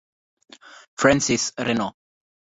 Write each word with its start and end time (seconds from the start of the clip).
Francis 0.97 1.53
Renaud 1.61 1.93